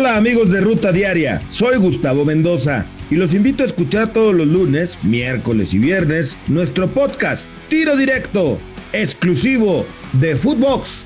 Hola 0.00 0.16
amigos 0.16 0.50
de 0.50 0.62
Ruta 0.62 0.92
Diaria, 0.92 1.42
soy 1.50 1.76
Gustavo 1.76 2.24
Mendoza 2.24 2.86
y 3.10 3.16
los 3.16 3.34
invito 3.34 3.62
a 3.62 3.66
escuchar 3.66 4.10
todos 4.14 4.34
los 4.34 4.46
lunes, 4.46 4.98
miércoles 5.02 5.74
y 5.74 5.78
viernes 5.78 6.38
nuestro 6.46 6.88
podcast 6.88 7.50
Tiro 7.68 7.94
Directo, 7.98 8.58
exclusivo 8.94 9.84
de 10.14 10.36
Footbox. 10.36 11.04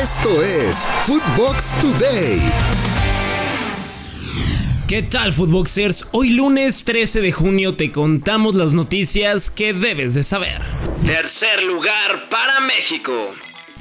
Esto 0.00 0.40
es 0.40 0.86
Footbox 1.02 1.74
Today. 1.80 2.40
¿Qué 4.86 5.02
tal, 5.02 5.32
Footboxers? 5.32 6.06
Hoy 6.12 6.30
lunes 6.30 6.84
13 6.84 7.20
de 7.20 7.32
junio 7.32 7.74
te 7.74 7.90
contamos 7.90 8.54
las 8.54 8.74
noticias 8.74 9.50
que 9.50 9.72
debes 9.72 10.14
de 10.14 10.22
saber. 10.22 10.60
Tercer 11.04 11.64
lugar 11.64 12.28
para 12.28 12.60
México. 12.60 13.32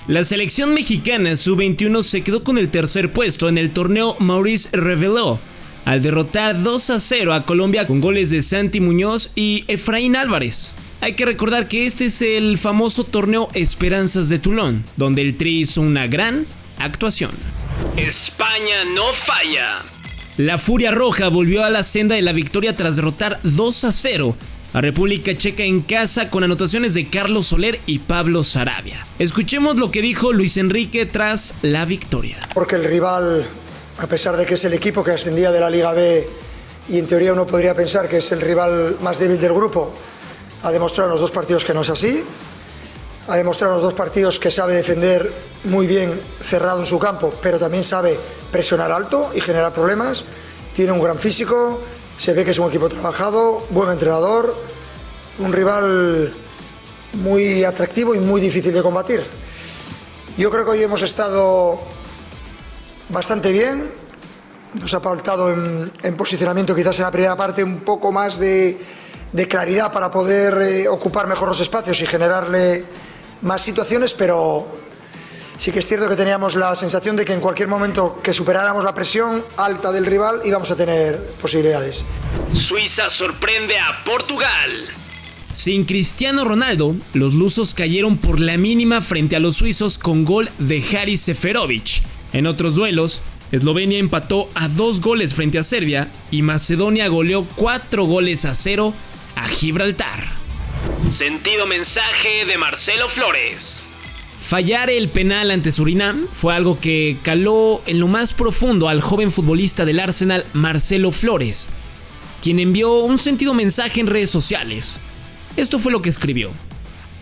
La 0.09 0.23
selección 0.23 0.73
mexicana 0.73 1.35
sub-21 1.35 2.01
se 2.01 2.23
quedó 2.23 2.43
con 2.43 2.57
el 2.57 2.71
tercer 2.71 3.11
puesto 3.11 3.47
en 3.47 3.59
el 3.59 3.69
torneo 3.69 4.15
Maurice 4.17 4.75
Reveló, 4.75 5.39
al 5.85 6.01
derrotar 6.01 6.63
2 6.63 6.89
a 6.89 6.99
0 6.99 7.31
a 7.31 7.45
Colombia 7.45 7.85
con 7.85 8.01
goles 8.01 8.31
de 8.31 8.41
Santi 8.41 8.79
Muñoz 8.79 9.29
y 9.35 9.65
Efraín 9.67 10.15
Álvarez. 10.15 10.73
Hay 11.01 11.13
que 11.13 11.25
recordar 11.25 11.67
que 11.67 11.85
este 11.85 12.07
es 12.07 12.23
el 12.23 12.57
famoso 12.57 13.03
torneo 13.03 13.49
Esperanzas 13.53 14.29
de 14.29 14.39
Toulon, 14.39 14.83
donde 14.97 15.21
el 15.21 15.37
Tri 15.37 15.59
hizo 15.59 15.81
una 15.81 16.07
gran 16.07 16.47
actuación. 16.79 17.29
España 17.95 18.85
no 18.95 19.13
falla. 19.13 19.77
La 20.37 20.57
Furia 20.57 20.89
Roja 20.89 21.27
volvió 21.27 21.63
a 21.63 21.69
la 21.69 21.83
senda 21.83 22.15
de 22.15 22.23
la 22.23 22.33
victoria 22.33 22.75
tras 22.75 22.95
derrotar 22.95 23.39
2 23.43 23.83
a 23.83 23.91
0 23.91 24.35
a 24.73 24.81
República 24.81 25.35
Checa 25.35 25.63
en 25.63 25.81
casa 25.81 26.29
con 26.29 26.43
anotaciones 26.43 26.93
de 26.93 27.07
Carlos 27.07 27.47
Soler 27.47 27.79
y 27.85 27.99
Pablo 27.99 28.43
Sarabia. 28.43 29.05
Escuchemos 29.17 29.77
lo 29.77 29.91
que 29.91 30.01
dijo 30.01 30.31
Luis 30.31 30.57
Enrique 30.57 31.05
tras 31.05 31.55
la 31.61 31.85
victoria. 31.85 32.37
Porque 32.53 32.75
el 32.75 32.83
rival, 32.83 33.45
a 33.97 34.07
pesar 34.07 34.37
de 34.37 34.45
que 34.45 34.53
es 34.53 34.65
el 34.65 34.73
equipo 34.73 35.03
que 35.03 35.11
ascendía 35.11 35.51
de 35.51 35.59
la 35.59 35.69
Liga 35.69 35.93
B 35.93 36.27
y 36.89 36.99
en 36.99 37.07
teoría 37.07 37.33
uno 37.33 37.47
podría 37.47 37.73
pensar 37.75 38.07
que 38.07 38.17
es 38.17 38.31
el 38.31 38.41
rival 38.41 38.97
más 39.01 39.17
débil 39.17 39.39
del 39.39 39.53
grupo, 39.53 39.93
ha 40.63 40.71
demostrado 40.71 41.09
en 41.09 41.13
los 41.13 41.21
dos 41.21 41.31
partidos 41.31 41.65
que 41.65 41.73
no 41.73 41.81
es 41.81 41.89
así. 41.89 42.23
Ha 43.27 43.35
demostrado 43.37 43.73
en 43.73 43.81
los 43.81 43.83
dos 43.83 43.93
partidos 43.93 44.39
que 44.39 44.51
sabe 44.51 44.73
defender 44.73 45.31
muy 45.65 45.87
bien 45.87 46.19
cerrado 46.41 46.79
en 46.79 46.85
su 46.85 46.97
campo, 46.99 47.33
pero 47.41 47.59
también 47.59 47.83
sabe 47.83 48.17
presionar 48.51 48.91
alto 48.91 49.31
y 49.35 49.41
generar 49.41 49.73
problemas. 49.73 50.25
Tiene 50.73 50.91
un 50.91 51.01
gran 51.01 51.17
físico, 51.17 51.81
se 52.19 52.33
ve 52.33 52.43
que 52.43 52.51
es 52.51 52.59
un 52.59 52.67
equipo 52.67 52.89
trabajado, 52.89 53.65
buen 53.69 53.89
entrenador, 53.89 54.53
un 55.39 55.53
rival 55.53 56.33
muy 57.13 57.63
atractivo 57.63 58.13
y 58.13 58.19
muy 58.19 58.41
difícil 58.41 58.73
de 58.73 58.83
combatir. 58.83 59.23
Yo 60.37 60.51
creo 60.51 60.65
que 60.65 60.71
hoy 60.71 60.83
hemos 60.83 61.01
estado 61.01 61.79
bastante 63.07 63.53
bien. 63.53 63.89
Nos 64.81 64.93
ha 64.93 64.99
faltado 64.99 65.49
en, 65.49 66.17
posicionamiento 66.17 66.75
quizás 66.75 66.99
en 66.99 67.05
la 67.05 67.11
primera 67.11 67.37
parte 67.37 67.63
un 67.63 67.79
poco 67.79 68.11
más 68.11 68.37
de, 68.37 68.77
claridad 69.47 69.93
para 69.93 70.11
poder 70.11 70.61
eh, 70.61 70.87
ocupar 70.89 71.25
mejor 71.25 71.47
los 71.47 71.61
espacios 71.61 72.01
y 72.01 72.05
generarle 72.05 72.83
más 73.43 73.61
situaciones, 73.61 74.13
pero 74.13 74.67
sí 75.59 75.71
que 75.71 75.79
es 75.79 75.87
cierto 75.87 76.09
que 76.09 76.15
teníamos 76.15 76.55
la 76.55 76.75
sensación 76.75 77.15
de 77.15 77.25
que 77.25 77.33
en 77.33 77.41
cualquier 77.41 77.67
momento 77.67 78.19
que 78.23 78.33
superáramos 78.33 78.83
la 78.83 78.95
presión 78.95 79.45
alta 79.57 79.91
del 79.91 80.05
rival 80.05 80.39
íbamos 80.45 80.71
a 80.71 80.75
tener 80.75 81.17
posibilidades. 81.41 82.05
Suiza 82.55 83.09
sorprende 83.09 83.77
a 83.77 84.03
Portugal. 84.05 84.87
Sin 85.51 85.83
Cristiano 85.83 86.45
Ronaldo, 86.45 86.95
los 87.13 87.33
lusos 87.33 87.73
cayeron 87.73 88.17
por 88.17 88.39
la 88.39 88.57
mínima 88.57 89.01
frente 89.01 89.35
a 89.35 89.39
los 89.39 89.57
suizos 89.57 89.97
con 89.97 90.23
gol 90.23 90.49
de 90.59 90.83
Haris 90.95 91.21
Seferovic. 91.21 92.03
En 92.31 92.47
otros 92.47 92.75
duelos, 92.75 93.21
Eslovenia 93.51 93.99
empató 93.99 94.47
a 94.53 94.67
dos 94.69 95.01
goles 95.01 95.33
frente 95.33 95.59
a 95.59 95.63
Serbia 95.63 96.07
y 96.31 96.41
Macedonia 96.43 97.07
goleó 97.07 97.43
cuatro 97.55 98.05
goles 98.05 98.45
a 98.45 98.55
cero 98.55 98.93
a 99.35 99.47
Gibraltar. 99.47 100.23
Sentido 101.11 101.65
mensaje 101.65 102.45
de 102.45 102.57
Marcelo 102.57 103.09
Flores. 103.09 103.88
Fallar 104.49 104.89
el 104.89 105.09
penal 105.09 105.51
ante 105.51 105.71
Surinam 105.71 106.25
fue 106.33 106.55
algo 106.55 106.79
que 106.79 107.17
caló 107.21 107.83
en 107.85 107.99
lo 107.99 108.07
más 108.07 108.33
profundo 108.33 108.89
al 108.89 108.99
joven 108.99 109.31
futbolista 109.31 109.85
del 109.85 109.99
Arsenal 109.99 110.43
Marcelo 110.53 111.11
Flores, 111.11 111.69
quien 112.41 112.57
envió 112.57 113.01
un 113.01 113.19
sentido 113.19 113.53
mensaje 113.53 113.99
en 113.99 114.07
redes 114.07 114.31
sociales. 114.31 114.99
Esto 115.55 115.77
fue 115.77 115.91
lo 115.91 116.01
que 116.01 116.09
escribió. 116.09 116.49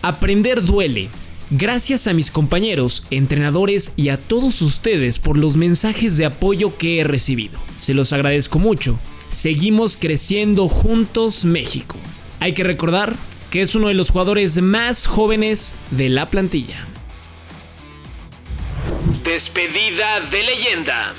Aprender 0.00 0.62
duele. 0.62 1.10
Gracias 1.50 2.06
a 2.06 2.14
mis 2.14 2.30
compañeros, 2.30 3.04
entrenadores 3.10 3.92
y 3.94 4.08
a 4.08 4.16
todos 4.16 4.62
ustedes 4.62 5.18
por 5.18 5.36
los 5.36 5.58
mensajes 5.58 6.16
de 6.16 6.24
apoyo 6.24 6.78
que 6.78 7.00
he 7.00 7.04
recibido. 7.04 7.60
Se 7.78 7.92
los 7.92 8.14
agradezco 8.14 8.58
mucho. 8.58 8.98
Seguimos 9.28 9.98
creciendo 9.98 10.66
juntos 10.66 11.44
México. 11.44 11.98
Hay 12.40 12.54
que 12.54 12.64
recordar 12.64 13.14
que 13.50 13.60
es 13.60 13.74
uno 13.74 13.88
de 13.88 13.94
los 13.94 14.12
jugadores 14.12 14.62
más 14.62 15.06
jóvenes 15.06 15.74
de 15.90 16.08
la 16.08 16.30
plantilla. 16.30 16.88
Despedida 19.28 20.20
de 20.20 20.42
leyenda. 20.42 21.12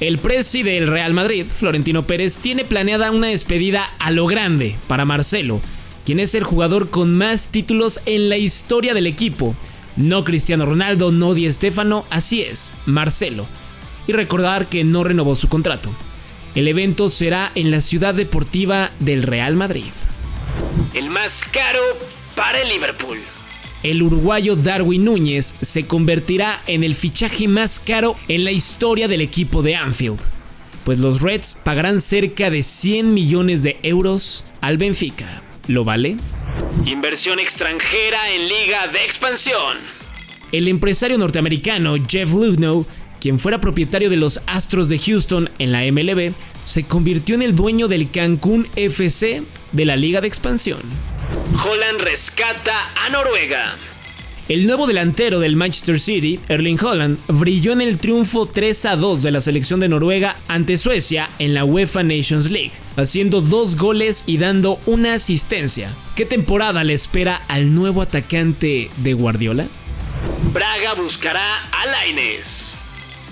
El 0.00 0.16
presi 0.16 0.62
del 0.62 0.86
Real 0.86 1.12
Madrid, 1.12 1.44
Florentino 1.44 2.06
Pérez, 2.06 2.38
tiene 2.38 2.64
planeada 2.64 3.10
una 3.10 3.26
despedida 3.26 3.84
a 3.98 4.10
lo 4.10 4.24
grande 4.24 4.76
para 4.86 5.04
Marcelo, 5.04 5.60
quien 6.06 6.20
es 6.20 6.34
el 6.34 6.42
jugador 6.42 6.88
con 6.88 7.14
más 7.14 7.48
títulos 7.48 8.00
en 8.06 8.30
la 8.30 8.38
historia 8.38 8.94
del 8.94 9.06
equipo. 9.06 9.54
No 9.96 10.24
Cristiano 10.24 10.64
Ronaldo, 10.64 11.12
no 11.12 11.34
Di 11.34 11.52
Stéfano, 11.52 12.06
así 12.08 12.40
es, 12.40 12.72
Marcelo. 12.86 13.46
Y 14.06 14.12
recordar 14.12 14.66
que 14.70 14.82
no 14.82 15.04
renovó 15.04 15.36
su 15.36 15.48
contrato. 15.48 15.94
El 16.54 16.66
evento 16.66 17.10
será 17.10 17.52
en 17.56 17.70
la 17.70 17.82
ciudad 17.82 18.14
deportiva 18.14 18.90
del 19.00 19.22
Real 19.22 19.56
Madrid. 19.56 19.92
El 20.94 21.10
más 21.10 21.42
caro 21.52 21.82
para 22.34 22.62
el 22.62 22.70
Liverpool 22.70 23.18
el 23.82 24.02
uruguayo 24.02 24.56
Darwin 24.56 25.04
Núñez 25.04 25.54
se 25.60 25.86
convertirá 25.86 26.62
en 26.66 26.84
el 26.84 26.94
fichaje 26.94 27.48
más 27.48 27.80
caro 27.80 28.16
en 28.28 28.44
la 28.44 28.52
historia 28.52 29.08
del 29.08 29.20
equipo 29.20 29.62
de 29.62 29.76
Anfield, 29.76 30.18
pues 30.84 30.98
los 30.98 31.22
Reds 31.22 31.54
pagarán 31.64 32.00
cerca 32.00 32.50
de 32.50 32.62
100 32.62 33.14
millones 33.14 33.62
de 33.62 33.78
euros 33.82 34.44
al 34.60 34.76
Benfica. 34.76 35.42
¿Lo 35.66 35.84
vale? 35.84 36.16
Inversión 36.84 37.38
extranjera 37.38 38.30
en 38.30 38.48
liga 38.48 38.88
de 38.88 39.04
expansión. 39.04 39.78
El 40.52 40.68
empresario 40.68 41.16
norteamericano 41.16 41.94
Jeff 42.08 42.32
Lugnow, 42.32 42.86
quien 43.20 43.38
fuera 43.38 43.60
propietario 43.60 44.10
de 44.10 44.16
los 44.16 44.42
Astros 44.46 44.88
de 44.88 44.98
Houston 44.98 45.48
en 45.58 45.72
la 45.72 45.82
MLB, 45.90 46.32
se 46.64 46.84
convirtió 46.84 47.34
en 47.34 47.42
el 47.42 47.54
dueño 47.54 47.88
del 47.88 48.10
Cancún 48.10 48.66
FC 48.76 49.42
de 49.72 49.84
la 49.84 49.96
liga 49.96 50.20
de 50.20 50.28
expansión. 50.28 50.80
Holland 51.62 52.00
rescata 52.00 52.90
a 52.96 53.10
Noruega. 53.10 53.74
El 54.48 54.66
nuevo 54.66 54.86
delantero 54.86 55.40
del 55.40 55.56
Manchester 55.56 56.00
City, 56.00 56.40
Erling 56.48 56.78
Holland, 56.82 57.18
brilló 57.28 57.72
en 57.72 57.82
el 57.82 57.98
triunfo 57.98 58.46
3 58.46 58.86
a 58.86 58.96
2 58.96 59.22
de 59.22 59.30
la 59.30 59.42
selección 59.42 59.78
de 59.78 59.90
Noruega 59.90 60.36
ante 60.48 60.78
Suecia 60.78 61.28
en 61.38 61.52
la 61.52 61.64
UEFA 61.64 62.02
Nations 62.02 62.50
League, 62.50 62.72
haciendo 62.96 63.42
dos 63.42 63.76
goles 63.76 64.24
y 64.26 64.38
dando 64.38 64.80
una 64.86 65.14
asistencia. 65.14 65.94
¿Qué 66.16 66.24
temporada 66.24 66.82
le 66.82 66.94
espera 66.94 67.42
al 67.48 67.74
nuevo 67.74 68.00
atacante 68.00 68.90
de 68.96 69.12
Guardiola? 69.12 69.66
Braga 70.54 70.94
buscará 70.94 71.64
a 71.64 71.86
Laines. 71.86 72.78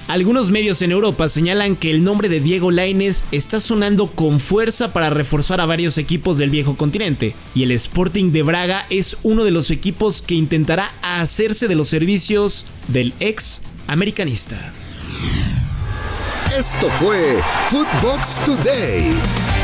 Algunos 0.08 0.50
medios 0.50 0.80
en 0.80 0.90
Europa 0.90 1.28
señalan 1.28 1.76
que 1.76 1.90
el 1.90 2.02
nombre 2.02 2.30
de 2.30 2.40
Diego 2.40 2.70
Laines 2.70 3.24
está 3.30 3.60
sonando 3.60 4.06
con 4.06 4.40
fuerza 4.40 4.94
para 4.94 5.10
reforzar 5.10 5.60
a 5.60 5.66
varios 5.66 5.98
equipos 5.98 6.38
del 6.38 6.48
viejo 6.48 6.78
continente, 6.78 7.34
y 7.54 7.62
el 7.62 7.72
Sporting 7.72 8.32
de 8.32 8.42
Braga 8.42 8.86
es 8.88 9.18
uno 9.22 9.44
de 9.44 9.50
los 9.50 9.70
equipos 9.70 10.22
que 10.22 10.34
intentará 10.34 10.90
hacerse 11.02 11.68
de 11.68 11.74
los 11.74 11.90
servicios 11.90 12.64
del 12.88 13.12
ex 13.20 13.60
americanista. 13.86 14.72
Esto 16.58 16.88
fue 16.98 17.42
Footbox 17.68 18.42
Today. 18.46 19.57